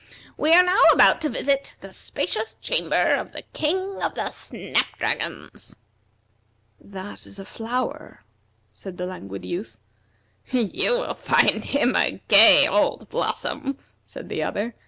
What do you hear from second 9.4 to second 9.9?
Youth.